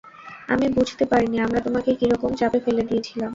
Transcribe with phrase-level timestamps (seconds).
[0.47, 3.29] আমি বুঝতে পারিনি আমরা তোমাকে কিরকম চাপে ফেলে দিয়েছিলাম।